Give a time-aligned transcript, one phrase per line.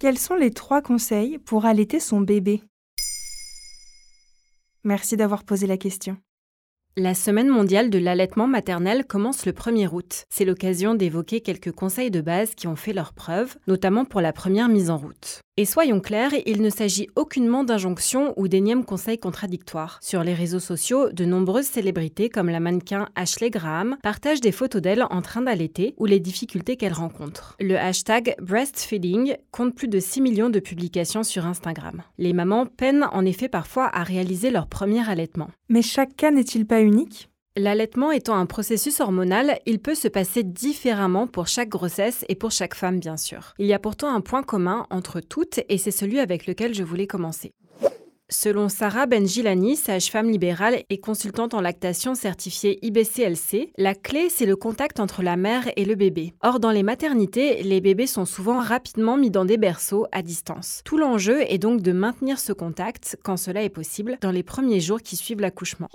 [0.00, 2.62] Quels sont les trois conseils pour allaiter son bébé?
[4.82, 6.16] Merci d'avoir posé la question.
[6.96, 10.24] La semaine mondiale de l'allaitement maternel commence le 1er août.
[10.28, 14.32] C'est l'occasion d'évoquer quelques conseils de base qui ont fait leurs preuves, notamment pour la
[14.32, 15.40] première mise en route.
[15.56, 19.98] Et soyons clairs, il ne s'agit aucunement d'injonctions ou d'énièmes conseils contradictoires.
[20.00, 24.80] Sur les réseaux sociaux, de nombreuses célébrités comme la mannequin Ashley Graham partagent des photos
[24.80, 27.56] d'elle en train d'allaiter ou les difficultés qu'elle rencontre.
[27.60, 32.02] Le hashtag breastfeeding compte plus de 6 millions de publications sur Instagram.
[32.16, 35.50] Les mamans peinent en effet parfois à réaliser leur premier allaitement.
[35.68, 41.26] Mais chaque n'est-il pas unique L'allaitement étant un processus hormonal, il peut se passer différemment
[41.26, 43.54] pour chaque grossesse et pour chaque femme bien sûr.
[43.58, 46.84] Il y a pourtant un point commun entre toutes et c'est celui avec lequel je
[46.84, 47.52] voulais commencer.
[48.32, 54.54] Selon Sarah Benjilani, sage-femme libérale et consultante en lactation certifiée IBCLC, la clé c'est le
[54.54, 56.32] contact entre la mère et le bébé.
[56.44, 60.82] Or, dans les maternités, les bébés sont souvent rapidement mis dans des berceaux à distance.
[60.84, 64.80] Tout l'enjeu est donc de maintenir ce contact, quand cela est possible, dans les premiers
[64.80, 65.88] jours qui suivent l'accouchement.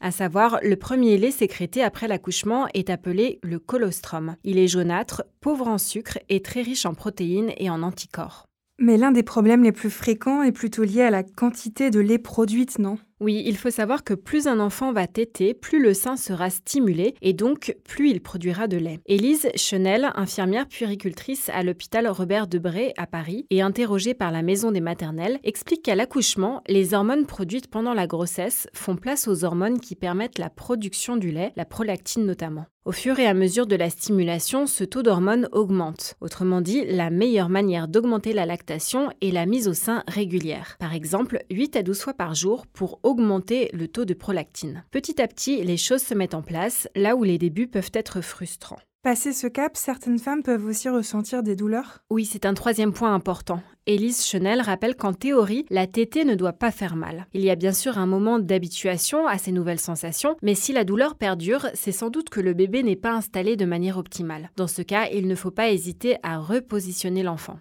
[0.00, 4.36] À savoir, le premier lait sécrété après l'accouchement est appelé le colostrum.
[4.44, 8.46] Il est jaunâtre, pauvre en sucre et très riche en protéines et en anticorps.
[8.78, 12.18] Mais l'un des problèmes les plus fréquents est plutôt lié à la quantité de lait
[12.18, 12.96] produite, non?
[13.20, 17.14] Oui, il faut savoir que plus un enfant va téter, plus le sein sera stimulé
[17.20, 19.00] et donc plus il produira de lait.
[19.06, 24.70] Élise Chenel, infirmière puéricultrice à l'hôpital Robert Debré à Paris et interrogée par la maison
[24.70, 29.80] des maternelles, explique qu'à l'accouchement, les hormones produites pendant la grossesse font place aux hormones
[29.80, 32.66] qui permettent la production du lait, la prolactine notamment.
[32.88, 36.14] Au fur et à mesure de la stimulation, ce taux d'hormones augmente.
[36.22, 40.76] Autrement dit, la meilleure manière d'augmenter la lactation est la mise au sein régulière.
[40.80, 44.84] Par exemple, 8 à 12 fois par jour pour augmenter le taux de prolactine.
[44.90, 48.20] Petit à petit, les choses se mettent en place, là où les débuts peuvent être
[48.20, 48.78] frustrants.
[49.02, 52.00] Passer ce cap, certaines femmes peuvent aussi ressentir des douleurs?
[52.10, 53.62] Oui, c'est un troisième point important.
[53.86, 57.26] Élise Chenel rappelle qu'en théorie, la tétée ne doit pas faire mal.
[57.32, 60.84] Il y a bien sûr un moment d'habituation à ces nouvelles sensations, mais si la
[60.84, 64.50] douleur perdure, c'est sans doute que le bébé n'est pas installé de manière optimale.
[64.56, 67.60] Dans ce cas, il ne faut pas hésiter à repositionner l'enfant.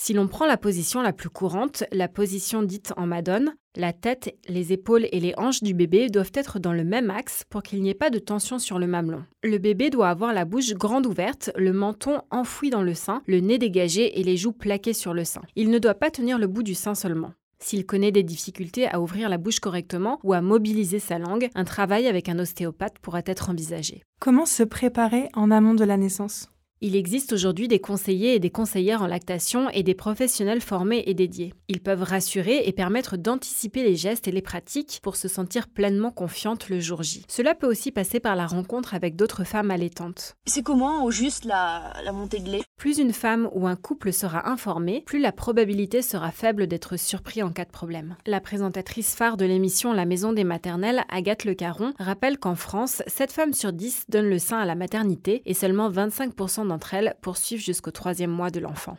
[0.00, 4.32] Si l'on prend la position la plus courante, la position dite en madone, la tête,
[4.48, 7.82] les épaules et les hanches du bébé doivent être dans le même axe pour qu'il
[7.82, 9.24] n'y ait pas de tension sur le mamelon.
[9.42, 13.40] Le bébé doit avoir la bouche grande ouverte, le menton enfoui dans le sein, le
[13.40, 15.42] nez dégagé et les joues plaquées sur le sein.
[15.56, 17.32] Il ne doit pas tenir le bout du sein seulement.
[17.60, 21.64] S'il connaît des difficultés à ouvrir la bouche correctement ou à mobiliser sa langue, un
[21.64, 24.04] travail avec un ostéopathe pourra être envisagé.
[24.20, 26.50] Comment se préparer en amont de la naissance?
[26.80, 31.14] Il existe aujourd'hui des conseillers et des conseillères en lactation et des professionnels formés et
[31.14, 31.52] dédiés.
[31.66, 36.12] Ils peuvent rassurer et permettre d'anticiper les gestes et les pratiques pour se sentir pleinement
[36.12, 37.24] confiante le jour J.
[37.28, 40.36] Cela peut aussi passer par la rencontre avec d'autres femmes allaitantes.
[40.46, 42.62] C'est comment au juste la, la montée de lait?
[42.76, 47.42] Plus une femme ou un couple sera informé, plus la probabilité sera faible d'être surpris
[47.42, 48.14] en cas de problème.
[48.24, 53.02] La présentatrice phare de l'émission La Maison des Maternelles, Agathe Le Caron, rappelle qu'en France,
[53.08, 57.16] 7 femmes sur 10 donnent le sein à la maternité et seulement 25% d'entre elles
[57.20, 58.96] poursuivent jusqu'au troisième mois de l'enfant.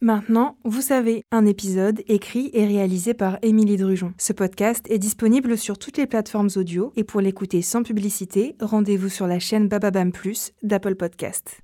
[0.00, 4.14] Maintenant, vous savez, un épisode écrit et réalisé par Émilie Drujon.
[4.16, 9.08] Ce podcast est disponible sur toutes les plateformes audio et pour l'écouter sans publicité, rendez-vous
[9.08, 11.62] sur la chaîne Bababam Plus d'Apple Podcast.